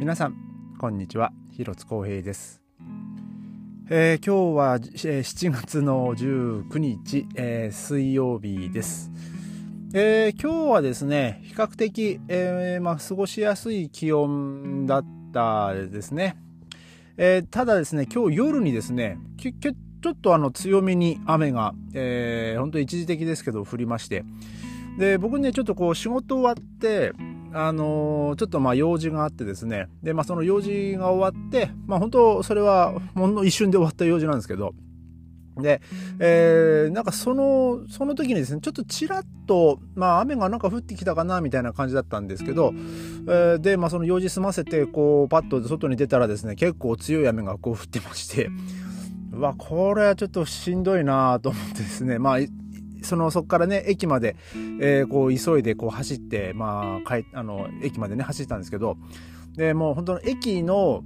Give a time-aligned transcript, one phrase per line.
[0.00, 0.34] 皆さん
[0.78, 1.30] こんにちは。
[1.50, 2.62] 広津光平です、
[3.90, 9.10] えー今日は、えー7月の19日、えー水曜日です、
[9.92, 16.38] えー今日はですね比較的、えーまあ、過ごしやすい気温だったですね、
[17.18, 24.24] えーただですね今日夜にですねききちょっとあの強めに雨が、えー、本当一時的ですけど降りまして。
[24.98, 27.12] で僕ねちょっとこう仕事終わって
[27.52, 29.88] あのーちょっとまあ用事があってですね。
[30.02, 34.74] でまあその用事が終わってまあ本当それはほんの一瞬で終わった用事なんですけど。
[35.56, 35.82] で、
[36.20, 42.72] えーなんかそのその時にですねちょっとちらっとまあ雨がなんか降ってきたかなみたいな感じだったんですけど、
[43.26, 48.50] えーでまあその用事済ませてこうパッと外に出たらですね結構強い雨がこう降ってまして。
[49.32, 52.18] うわこれはちょっとしんどいなと思ってですね。
[52.18, 52.38] まあ
[53.02, 54.36] そのそこからね駅まで、
[54.80, 58.96] えーこう急いでこう走って、まあ、帰あの駅までね走ったんですけど
[59.56, 61.02] でもう本当の駅の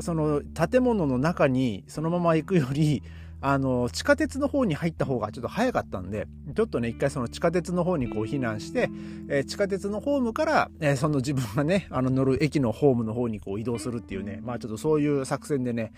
[0.00, 3.02] その建物の中にそのまま行くより
[3.44, 8.88] あの地下鉄の方に入った方がちょっと早かったんでちょっとね一回その地下鉄の方にこう避難して、
[9.28, 15.92] えー地下鉄のホームから、えーその自分がねあの乗る駅のホームの方にこう移動するっていうねまあちょっとそういう作戦でね、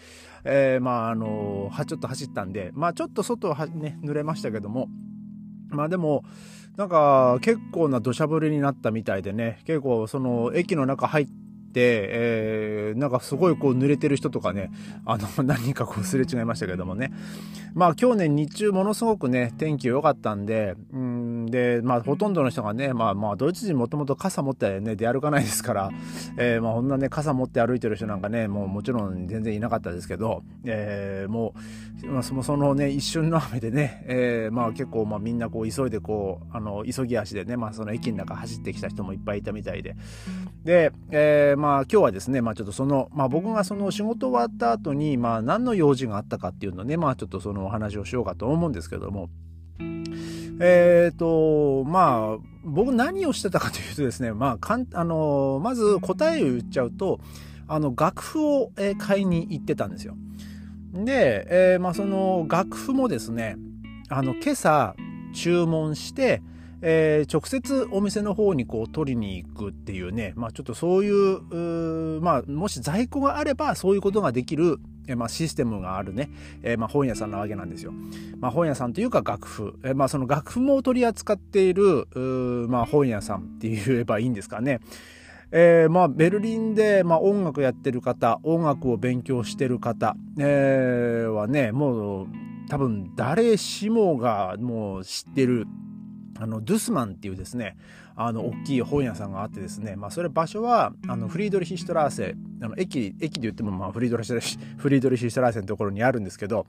[0.44, 4.88] えーまああのはちょっと走ったんでまあちょっと外はね濡れましたけども
[5.74, 6.24] まあでも
[6.76, 9.60] なんか結構な土砂降りになったみたいでね。
[9.64, 11.43] 結構その駅の中入って、
[11.80, 14.70] えーなんかすごいこう濡れてる人とかね
[15.04, 17.12] あの 何人かこうすれ違いましたけどもね。
[17.74, 25.90] まあ今日ね日中ものすごくね天気良かったんでうんでまあほとんどの人がねまあまあドイツ人もともと傘持ってね出歩かないですから、
[26.36, 31.54] えーまあこんなね傘持って歩いてる人なんかねもうもちろん全然いなかったですけど、えーも
[32.04, 39.96] う、まあ、そのそのね一瞬の雨でね、えーまあ結構まあみんなこう急いでこうあの急ぎ足でねまあその駅の中走ってきた人もいっぱいいたみたいで。
[40.64, 49.28] で、えーま今日はですねまあちょっとそのまあ僕がその仕事終わった後にまあ何の用事があったかっていうのをねまあちょっとそのお話をしようかと思うんですけども
[50.60, 57.20] えっ、とまあ僕何をしてたかというとですねまあかんあのまず答えを言っちゃうと
[57.66, 60.16] あの楽譜を、えー買いに行ってたんですよ。
[60.92, 63.56] で、えーまあその楽譜もですね
[64.08, 64.94] あの今朝
[65.34, 66.42] 注文して、
[66.82, 76.30] えー直接お店の方にこう取りに行くっていうね、まあ、ちょっとそういうまあ、もし在庫があればそういうことができる、えまあ、システムがあるね、
[76.62, 77.92] えまあ、本屋さんなわけなんですよ。
[78.38, 82.06] まあ、本屋さんというか楽譜、えまあ、その楽譜も取り扱っている
[82.68, 84.80] まあ、本屋さんって言えばいいんですかね。
[85.56, 92.26] えーまあ、ベルリンで、まあ、音楽やってる方音楽を勉強してる方、えーはねもう
[92.68, 95.66] 多分誰しもがもう知ってる
[96.38, 97.76] あのドゥスマンっていうですね
[98.16, 106.66] あの大きい本屋さんがあってですね、まあ、それ場所はあのフリードリヒ・シュトラーセあの駅駅で言っても、まあ、フリードリヒフリードリヒ・シュトラーセのところにあるんですけど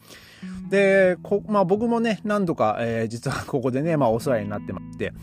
[0.70, 5.14] でこ、まあ、僕もね何度か、えー実はここでね、まあ、お世話になってまして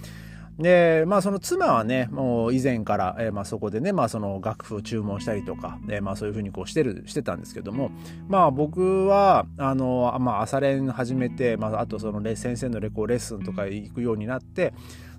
[0.59, 7.91] でまあその妻はねもう以前から、えーまあ、そこでね、まあ、その楽譜を注文したりとか、えーまあ、そういうふうにこうしてるしてたんですけども
[8.29, 14.75] まあ僕はあの、まあ、朝練始めて、まあ、あとその先生のレコレッスンとか行くようになって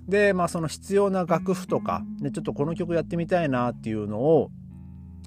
[0.08, 4.50] でまあその必要な楽譜とか、ね、ちょっとこの曲やってみたいなっていうのを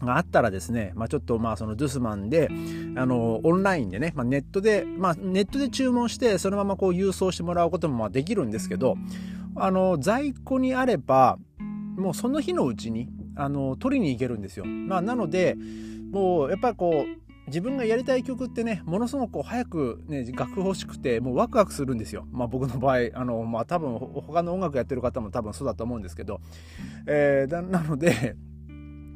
[0.02, 2.50] があったらですね、まあ、ちょっとまあそのドゥスマンで
[2.96, 8.96] あのオンラインでね、まあ、ネットで、まあ、ネットで注文してそのままこう郵送してもらうこともまあできるんですけど
[9.60, 11.38] あの在庫にあれば
[11.98, 14.66] もうその日のうちにあの取りに行けるんですよ。
[14.66, 15.56] まあ、なので
[16.12, 22.28] もうやっぱこう自分がやりたい曲ってねものすごく早くね楽譜欲しくてもうワクワクするんですよ。
[22.32, 26.42] まあ僕の場合あのまあ多分他の音楽やってる方も多分そうだと思うんですけど、
[27.08, 28.36] えー なので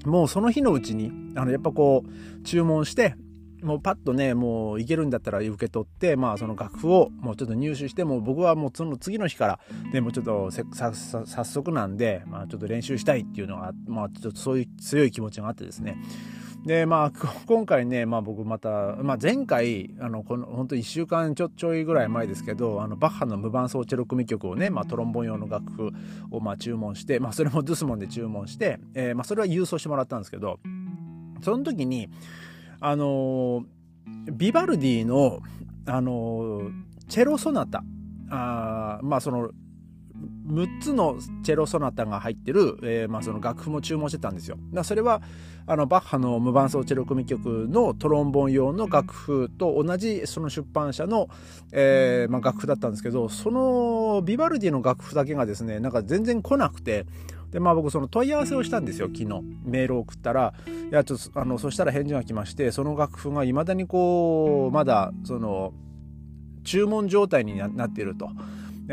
[0.06, 3.16] もうその日のうちにあのやっぱこう注文して
[3.62, 9.60] もうパッとねもういけるんだったら受け取ってまあその楽譜をもうちょっと入手してもう僕はもうその次の日から
[9.92, 15.98] でもちょっとせささ早速なんで、まあ、ちょっと練習したいっていうのがまあちょっとそういう強い気持ちがあってですね。
[16.66, 18.70] でまあこ今回ね、まあ、僕また、
[19.02, 25.90] まあ、前回あのこの本当1週間ちょちょいぐらい前ですけどあのバッハの無伴奏チェロ組曲をね、まあ、トロンボン用の楽譜
[26.30, 30.60] をまあ注文して、まあ、それもドゥスモンで注文して、えーまあ、それは郵送してもらったんですけど
[31.42, 32.10] その時に
[32.82, 33.64] あの
[34.34, 35.40] ビバルディの、
[35.86, 36.72] あの
[37.08, 37.84] チェロソナタ
[38.30, 39.52] あまあその
[40.48, 44.58] 6つのチェロソナタが入ってる、えーまあ、その楽譜も注文してたんですよ。
[44.74, 45.22] だそれは
[45.66, 51.30] あのバッハの無伴奏チェロ組曲のトロンボン用の楽譜と同じその出版社の、
[51.72, 57.06] えーまあ、楽譜だったんですけどそのビバルディの楽譜だけがですねなんか全然来なくて
[57.52, 60.54] でまあ僕その問い合わせをしたんですよ昨日メールを送ったら
[60.90, 65.74] いやちょっとあのそしたら返事が来ましてその楽譜がいまだにこうまだその
[66.64, 68.30] 注文状態になっていると。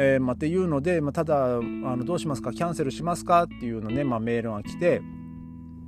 [0.00, 5.02] えーまあ、っていうので、まあ、ただあのどうしますかキャンセルしますかっていうのね、まあ、メールが来て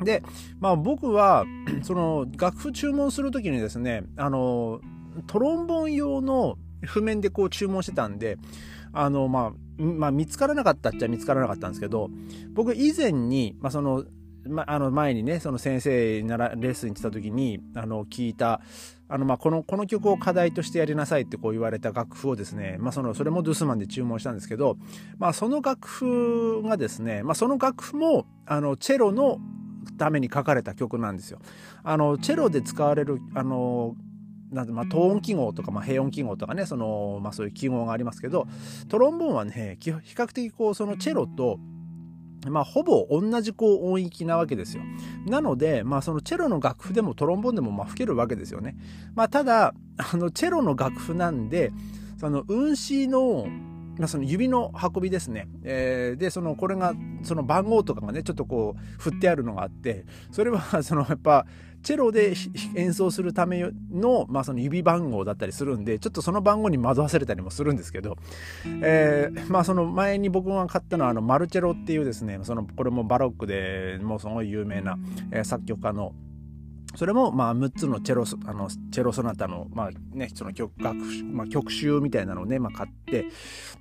[0.03, 0.25] で、
[0.59, 1.45] まあ、僕は
[1.83, 4.81] その楽譜注文する時にですねあの
[5.29, 8.39] トロンボン用の譜面でこう注文してたんで
[8.93, 12.11] あの、まあ、まあ見つからなかったっちゃ見つからなかったんですけど
[12.53, 14.05] 僕以前に、まあ、その
[14.49, 18.61] ま、あの前にねその先生ならレッスンに行ってた時にあの聞いた
[19.09, 24.77] あのまあこのこの曲を課題としてやりなさいってこう言われた楽譜をですね、まあ、そのそれもドゥスマンで注文したんですけど、
[25.19, 29.38] まあ、その楽譜がですね、まあ、その楽譜もあのチェロの
[29.99, 31.41] ために書かれた曲なんですよ。
[31.83, 33.94] あのチェロで使われるあの
[34.50, 38.49] なんてまあ、トーン記号とか、まあ、平音記号とかねその、まあ、そういう記号がありますけど
[38.88, 41.61] トロンボーンはね比較的こうそのチェロと
[42.49, 44.82] まあ、ほぼ同じこう音域なわけですよ。
[45.26, 48.76] なので、まあ、そのチェロの楽譜でもトロンボーンでもまあ吹けるわけですよね。
[49.14, 51.73] まあ、ただ、あの、チェロの楽譜なんで、
[52.19, 53.47] その、運指の、
[53.99, 55.49] まあ、その指の運びですね。
[55.64, 61.47] えー、で、その、これが、その番号とかがね、ちょっとこう、振ってあるのがあって、それは、その、やっぱ、
[61.82, 62.35] チェロで
[62.75, 68.17] 演奏するための,、まあその指番号だったりするんでちょっとその番号に惑わされたりもするんですけど、
[68.82, 74.99] えー、まあその前に僕が買ったのはあのマルチェロっていうですねそのこれもバロックでもうすごい有名な、
[75.31, 76.12] えー、作曲家の
[76.97, 80.97] それもまあ6つのチェロあのチェロソナタの,、まあね、その曲楽、
[81.33, 83.27] まあ、曲集みたいなのをね、まあ、買って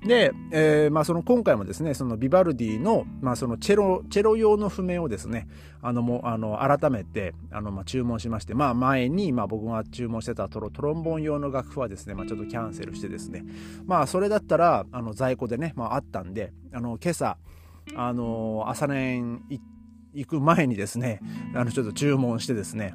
[0.06, 5.48] で、えーまあ、その今回もですねそのビバルディの,、まあそのチェロチェロ用の譜面をですね
[5.82, 13.44] あのもあの改めてあの、まあ、注文しまして、まあ、前に、まあ、僕が注文してたトロトロンボン用の楽譜はですね、まあ、ちょっとキャンセルしてですね
[13.86, 17.38] まあそれだったらあの在庫でね、まあ、あったんであの今朝
[17.96, 19.79] あの朝練行って
[20.20, 21.22] 行く前にですね、
[21.56, 22.94] あの、ちょっと注文してですね、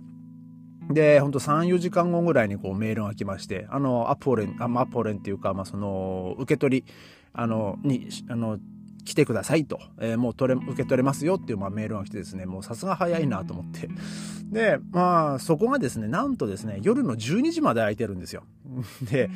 [0.91, 6.93] で、ほんと3、4時間後ぐらいにこうメールが来まして、あの、アポレン、あアポレンっていうか、まあ、その、受け取り、
[7.33, 8.59] あの、に、あの、
[9.05, 13.89] 来てくださいと、えー、もう取れ、受け取れますよっていう、まあ、メールが来てですね、もうさすが早いなと思って。
[14.51, 18.45] で、まあ、そこがですね、なんとですね、夜の12時まで空いてるんですよ。
[19.11, 19.31] で、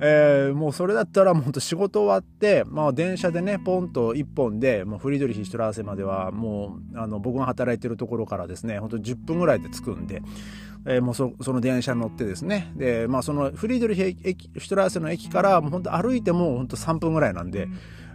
[0.00, 10.22] えー、もうそれだったらもうほんと仕事終わって、まあ電車でね、ポンと1本で、もうフリードリヒ・シュトラーセまではもう、あの、僕が働いてるところからですね、ほんと10分ぐらいで着くんで、
[10.86, 17.68] えー、もうその電車に乗ってですね、で、まあそのフリードリヒ・シュトラーセの駅からもうほんと歩いてもほんと3分ぐらいなんで、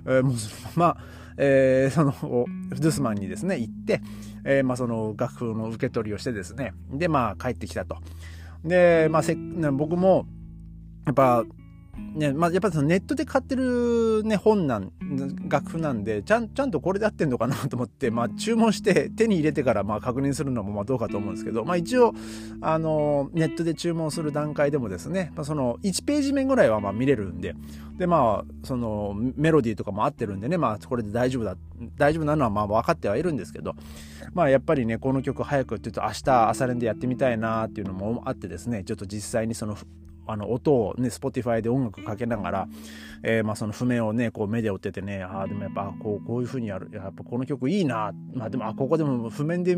[0.06, 0.34] えー、もう
[0.76, 0.98] まま、
[1.38, 4.02] えー、その、フドゥスマンにですね、行って、
[4.46, 7.98] えー、まあその楽譜の受け取りをしてですね、で、まあ帰ってきたと。
[8.64, 10.26] で、まあせ、僕も、
[11.06, 11.44] やっぱ、
[12.16, 14.92] ね、まあ、やっぱりそのネットで買ってるね、本なん、
[15.48, 22.14] 楽譜なんで、ちゃん、ちゃんとこれで合ってんのかなと思って、まあ、注文して手に入れてから、まあ、確認するのも、まあ、どうかと思うんですけど、まあ、一応、
[22.62, 27.56] あの、ネットで注文する段階でもですね、まあ、その、1ページ目ぐらいは、まあ、見れるんで、
[27.98, 31.58] で、まあ、その、メロディーとかも合ってるんでね、まあ、これで大丈夫だ、
[31.98, 33.76] 大丈夫なのは、まあ、分かってはいるんですけど、
[34.34, 39.78] まあ、やっぱりね、この曲早く、ちょっと明日、朝練でやってみたいなっていうのもあってですね、ちょっと実際にその、
[40.26, 42.68] あの音をね Spotify で音楽かけながら、
[43.24, 49.78] えー、まあその譜面をねこう目で追っててねああでもやっぱこうこういう風にやるやっぱこの曲いいなまあでもあここでも譜面で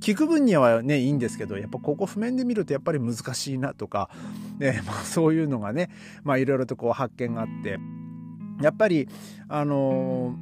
[0.00, 4.10] 聞く分にはねいいんですけどやっぱここ譜面で見るとやっぱり難しいなとか、
[4.58, 5.90] ね まあ、そういうのがね
[6.24, 7.78] まあいろいろとこう発見があって
[8.60, 9.08] やっぱり
[9.48, 10.34] あの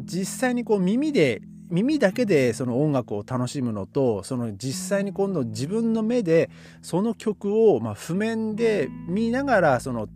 [0.00, 6.50] ー、実際にこう耳で耳だけでその音楽を楽しむのとその実際に今度自分の目で
[6.82, 10.08] その曲をま譜面で見ながらその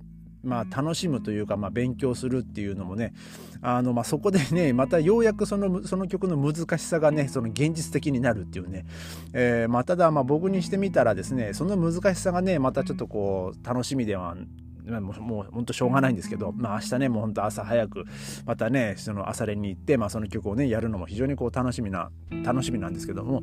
[0.44, 3.14] まあ、楽しむというか、まあ、勉強するっていうのもね
[3.62, 8.84] あの、まあ、そこでねまたようやくそのその曲の難しさがねその現実的になるっていうね、
[9.32, 14.36] えーまあ、ただまあ僕にしてみたらですねその難しさがねまたちょっとこう楽しみでは
[14.84, 18.04] もうもう本当しょうがないんですけど、まあ、明日ねもう本当朝早く
[18.44, 22.10] またねその朝練に行って、まあ、その曲をねやるのも非常にこう楽しみな
[22.44, 23.42] 楽しみなんですけども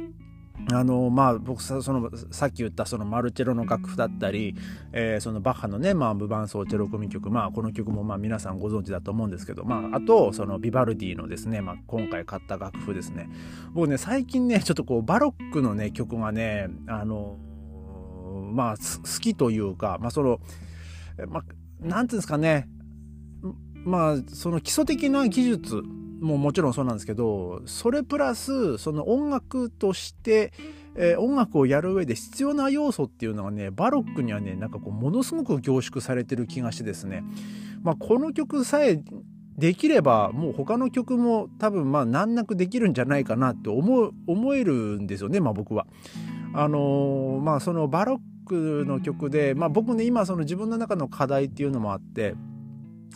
[0.73, 4.57] あのまあ僕さそのさっき言ったそのマルチェロの楽譜だったり、
[4.93, 13.31] えー、そのバッハのね、まあ、無伴奏チェロ組曲、まあ、この曲もまあ皆さんご存知だと思うんですけど、まあ、あとそのビバルディのですね、まあ、今回買った楽譜ですね。
[13.73, 17.38] 僕ね最近ねちょっとこうバロックのね曲がねあの
[18.28, 20.40] まあ、好きというか、まあ、その、
[21.28, 21.44] まあ、
[21.80, 22.68] なんていうんですかね、
[23.85, 25.82] まあ、その基礎的な技術
[26.20, 30.52] ももちろんそうなんですけど、それプラス、その音楽として、
[30.97, 37.23] えー、音楽をやる上で必要な要素っていうのがね、バロックにはね、なんかこう、ものすごく凝縮されてる気がしてですね、
[37.82, 39.00] まあ、この曲さえ
[39.58, 45.87] できればもう他の曲も多分まあ難なくできるんじゃないかなって思思えるんですよねまあ僕は。
[46.55, 52.35] あの、まあそのバロックの曲で、まあ、僕ね今その自分の中の課題っていうのもあって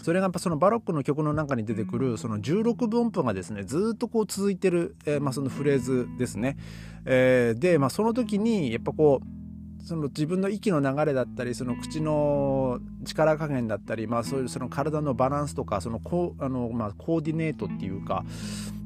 [0.02, 6.56] それがやっぱそのバロックの曲の中に出てくるその16分音符がですねずっとこう続いてる、えー、まあ、そのフレーズですね。
[7.04, 18.24] えー、で、まあ、その時にやっぱこうその自分の息の流れだったりその口の力加減だったり、まあ、そういうその体のバランスとかそのコあの、まあ、コーディネートっていうか、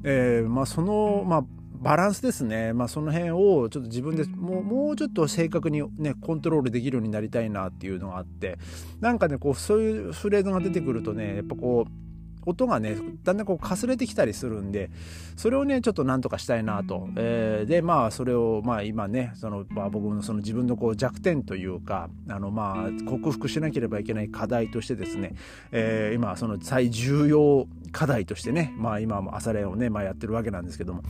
[0.04, 1.44] えーまあ、その、まあ、
[1.80, 8.58] バランスですね、まあ、その辺をちょっと自分でもうもうちょっと正確にねコントロールできるようになりたいなっていうのがあって。
[9.00, 12.06] なんかねこうそういうフレーズが出てくるとねやっぱこう
[12.46, 14.88] 音がねだんだんこうかすれてきたりするんで
[15.36, 25.34] それをねちょっとなんとかしたいなと、えー、でまあそれをまあ今ねその、まあ、僕のその自分のこう弱点というかあのまあ克服しなければいけない課題としてですね、
[25.72, 31.02] えー、今その最重要課題としてねまあ今も朝練をね、まあ、やってるわけなんですけども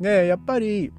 [0.00, 0.92] でやっぱり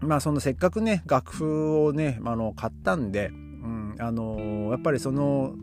[0.00, 5.54] まあそのせっかくね楽譜をね、あの買ったんで、うん、あのやっぱりその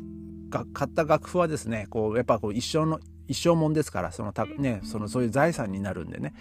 [0.50, 6.34] 買った楽譜はですねこうやっぱこう一生の一生もんですからそのた、ね、そのそういう財産になるんでね。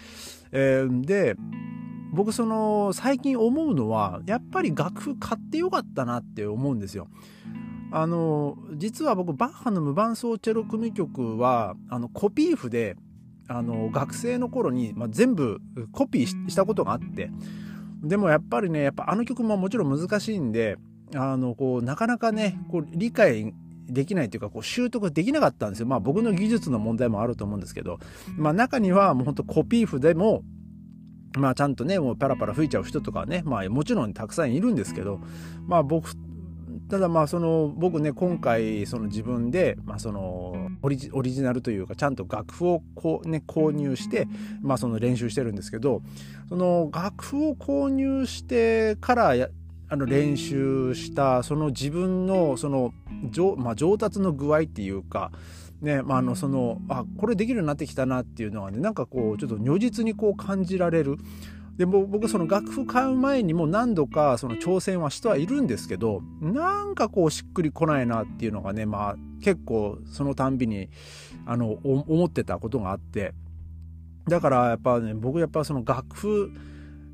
[0.51, 1.35] えー、で
[2.13, 7.07] 僕その最近思うのはやっぱり楽譜買ってよかったなって思うんですよ。
[7.91, 12.95] あの実は僕バッハの無伴奏チェロ組曲はあのコピー譜で
[13.47, 15.59] あの学生の頃に、まあ、全部
[15.91, 17.31] コピーしたことがあって
[18.03, 20.77] でもやっぱりねやっぱあの曲ももちろん難しいんで
[21.15, 23.53] あのこうなかなかねこう理解
[23.87, 25.85] できないというかこう習得できなかったんですよ。
[25.85, 27.99] まあ僕の技術の問題もあると思うんですけど、
[28.35, 30.43] まあ中にはもうほんとコピー譜でも
[31.37, 35.21] まあちゃんとねもうパラパラ吹いちゃう人とかねまあもちろんたくさんいるんですけど
[35.65, 36.09] まあ僕
[36.89, 44.27] ただまあその僕ね今回その自分で、まあ、そのオリジナルというかちゃんと楽譜をこう、ね、購入して、
[44.61, 46.01] まあ、その練習してるんですけど
[46.47, 49.33] その楽譜を購入してから
[49.89, 52.93] あの練習したその自分のその
[53.31, 55.31] 上,、まあ、上達の具合っていうか
[55.81, 61.17] ねまあ、あのそのあこれできるようになってきたなっていうのはねなんかこうちょっと如実にこう感じられる。
[61.77, 70.89] で僕その楽譜買う前にも何度かその挑戦はしてはいるんですけどなんかこうしっくりこないなっていうのがねまあ結構そのたんびに
[71.45, 73.33] あの思ってたことがあって。
[74.27, 76.51] だからやっぱね僕やっぱその楽譜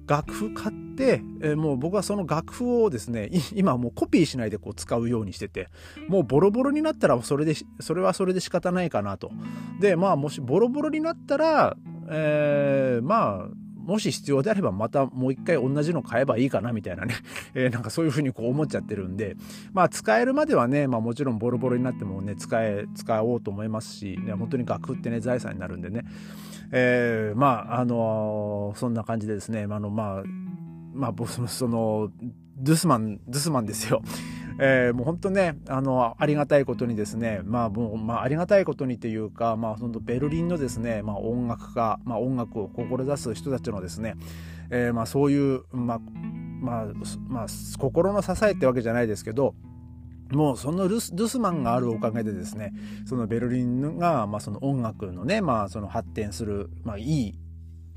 [0.07, 5.69] 楽譜買って、えー、もう僕はその楽譜をですね今もうコピーしないでこう使うようにしてて
[6.09, 9.31] もうボロボロになったらそれでそれはそれで仕方ないかなと。
[9.79, 11.77] でまあもしボロボロになったら
[12.09, 17.15] えー、まあもし必要であればまたもう一回同じの買えばいいかなみたいなね、
[17.53, 19.35] えー、なんかそういうふうにこう思っちゃってるんで、
[19.73, 26.05] まあ使えるまではね、まあもちろんボロボロになってもね、使え、使おうと思いますし、ね、本当に楽譜ってね、財産になるんでね、
[26.71, 30.23] えー、まあ、あのー、そんな感じでですね、あの、まあ、
[30.93, 32.11] まあ、その、
[32.57, 34.01] ドゥスマン、ドゥスマンですよ。
[34.59, 44.15] えー、もう本当ねあのありがたいことにですねまあもう、まあ、ありがたいことにというか、まあ、そのベルリンのですね、まあ、音楽家、まあ、音楽を志す人たちのですね、
[44.69, 46.85] えー、まあそういう、まあまあ
[47.27, 47.45] まあ、
[47.77, 49.53] 心の支えってわけじゃないですけど
[50.31, 52.73] もうそのルスルスマンがあるおかげでですね
[53.05, 57.35] そのベルリンが、まあ、その音楽のね、まあ、その発展する、まあ、いい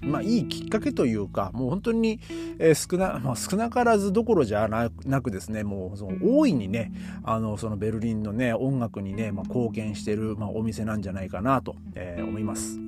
[0.01, 2.21] まあ、いいきっかけというかもう本当に、
[2.59, 6.93] えー、少な、まあ、少なからずどころじゃなくですねもうその大いにね
[7.25, 12.79] あのそのベルリンのね音楽にね、まあ、貢献してる、まあ、お店なんじゃないかなと、えー、思います。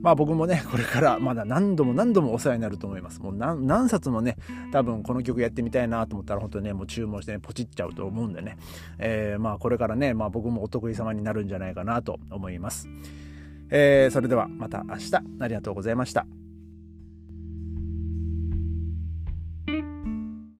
[0.00, 3.20] まあ僕もね、これからまだ何度も何度もお世話になると思います。
[3.20, 4.36] もう何何冊もね、
[4.72, 8.58] 多分この曲やってみたいなと思ったら本当にね、もう注文してね、ポチっちゃうと思うんでね、
[8.98, 12.88] えー、まあこれからね、まあ僕もお得意様になるんじゃないかなと思います。
[13.70, 16.26] えー、それではまた明日ありがとうございました。